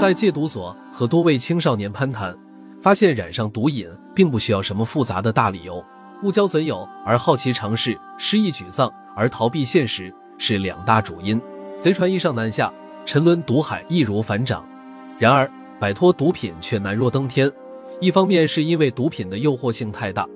[0.00, 2.34] 在戒毒所和多位青少年攀谈，
[2.80, 5.84] 发现染上毒瘾并不需要什么复杂的大理由，
[6.22, 11.38] 误交损友而好奇尝试，失意沮丧而逃避现实是两大主因。
[11.78, 12.72] 贼船易上难下，
[13.04, 14.66] 沉沦毒海易如反掌。
[15.18, 15.46] 然而，
[15.78, 17.52] 摆脱毒品却难若登天。
[18.00, 20.26] 一方面是因为毒品的诱惑性太大，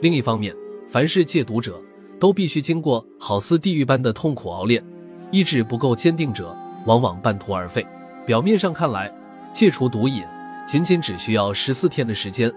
[0.00, 0.56] 另一方面，
[0.88, 1.78] 凡是戒毒者
[2.18, 4.82] 都必须经过好似地狱般的痛苦熬炼，
[5.30, 6.56] 意志不够坚定者
[6.86, 7.86] 往往半途而废。
[8.30, 9.12] 表面上看来，
[9.52, 10.22] 戒除毒瘾
[10.64, 12.48] 仅仅只需要十四天的时间，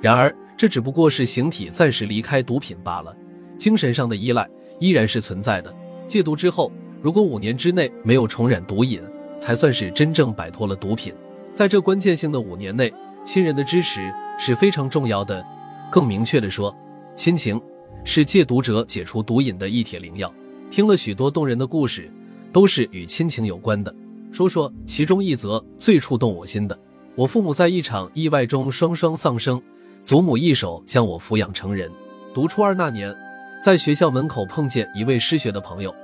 [0.00, 3.14] 然而这只不过是形体暂时离开毒品罢了，
[3.58, 4.48] 精神上的依赖
[4.80, 5.70] 依然是存在的。
[6.06, 9.02] 戒毒之后，如果五年之内没有重染毒瘾，
[9.38, 11.12] 才算是真正摆脱了毒品。
[11.52, 12.90] 在这关键性的五年内，
[13.22, 15.44] 亲人的支持是非常重要的。
[15.90, 16.74] 更明确的说，
[17.14, 17.60] 亲情
[18.02, 20.34] 是戒毒者解除毒瘾的一帖灵药。
[20.70, 22.10] 听了许多动人的故事，
[22.50, 23.94] 都是与亲情有关的。
[24.30, 26.78] 说说其中一则最触动我心的。
[27.14, 29.60] 我父母在一场意外中双双丧生，
[30.04, 31.90] 祖母一手将我抚养成人。
[32.32, 33.14] 读初二那年，
[33.62, 35.94] 在学校门口碰见一位失学的朋友，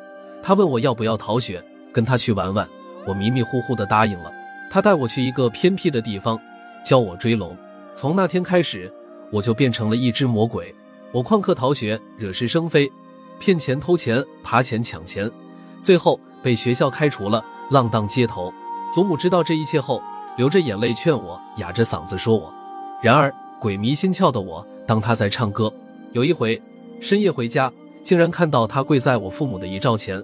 [0.42, 2.68] 他问我要不要逃学，跟他去玩玩。
[3.06, 4.32] 我迷迷糊糊的答应了。
[4.70, 6.40] 他带我去一个偏僻的地方，
[6.84, 7.56] 教我追龙。
[7.94, 8.92] 从那天开始，
[9.30, 10.74] 我就变成了一只魔鬼。
[11.12, 12.90] 我旷课逃学，惹是生非，
[13.38, 15.30] 骗钱偷钱，爬钱抢钱，
[15.80, 17.44] 最后被学校开除了。
[17.70, 18.52] 浪荡街头，
[18.92, 20.02] 祖母知道这一切后，
[20.36, 22.52] 流着眼泪劝我，哑着嗓子说我。
[23.02, 25.72] 然而鬼迷心窍的我，当他在唱歌。
[26.12, 26.60] 有一回
[27.00, 30.22] 深夜回家，竟然看到他跪在我父母的遗照前，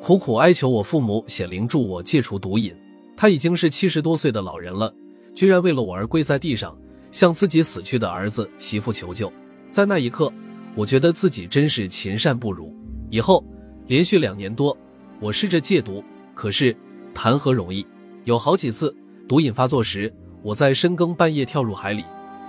[0.00, 2.74] 苦苦哀求我父母显灵助我戒除毒瘾。
[3.16, 4.92] 他已经是七十多岁的老人了，
[5.34, 6.76] 居然为了我而跪在地上，
[7.10, 9.32] 向自己死去的儿子媳妇求救。
[9.70, 10.32] 在那一刻，
[10.74, 12.74] 我觉得自己真是禽善不如。
[13.10, 13.44] 以后
[13.86, 14.76] 连续两年多，
[15.20, 16.02] 我试着戒毒。
[16.34, 16.76] 可是，
[17.14, 17.86] 谈何容易？
[18.24, 18.94] 有好几次
[19.28, 22.04] 毒瘾发作时，我在深更半夜跳入海里，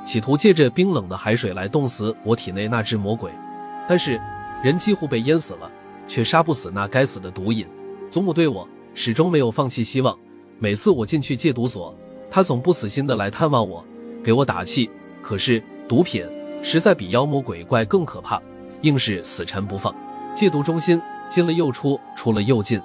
[0.06, 3.32] 企图借着冰冷的海水来冻死我体内那只魔鬼。
[3.88, 4.20] 但是，
[4.64, 5.70] 人几乎被淹死了，
[6.08, 7.68] 却杀不死那该死的毒瘾。
[8.10, 10.18] 祖母对我始终没有放弃希望。
[10.60, 11.94] 每次我进去戒毒所，
[12.30, 13.84] 她总不死心的来探望我，
[14.24, 14.90] 给我打气。
[15.22, 16.26] 可是，毒品
[16.62, 18.42] 实在比妖魔鬼怪更可怕，
[18.82, 19.94] 硬是死缠不放。
[20.34, 22.80] 戒毒中心进了又出，出了又进。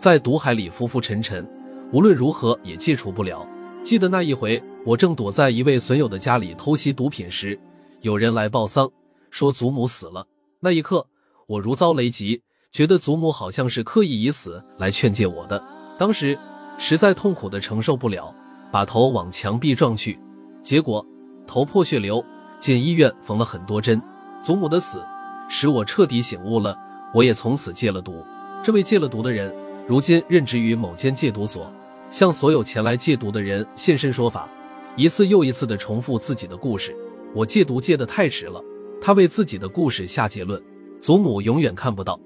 [0.00, 1.46] 在毒海里浮浮沉沉，
[1.92, 3.46] 无论如何也戒除不了。
[3.82, 7.60] 记得那一回，我正躲在一位损友的家里偷袭毒品时，
[8.00, 8.90] 有人来报丧，
[9.30, 10.26] 说祖母死了。
[10.58, 11.06] 那一刻，
[11.46, 12.40] 我如遭雷击，
[12.72, 15.62] 觉得祖母好像是刻意以死来劝诫我的。
[15.98, 16.38] 当时
[16.78, 18.34] 实在痛苦的承受不了，
[18.72, 20.18] 把头往墙壁撞去，
[20.62, 21.06] 结果
[21.46, 22.24] 头破血流，
[22.58, 24.00] 进医院缝了很多针。
[24.42, 25.04] 祖母的死
[25.50, 26.74] 使我彻底醒悟了，
[27.12, 28.24] 我也从此戒了毒。
[28.64, 29.54] 这位戒了毒的人。
[29.90, 31.68] 如今任职于某间戒毒所，
[32.12, 34.48] 向所有前来戒毒的人现身说法，
[34.94, 36.96] 一次又一次的重复自己的故事。
[37.34, 38.64] 我戒毒戒得太迟了，
[39.00, 40.62] 他为自己的故事下结论，
[41.00, 42.16] 祖母永远看不到。